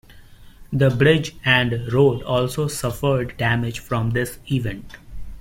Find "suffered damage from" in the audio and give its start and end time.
2.67-4.09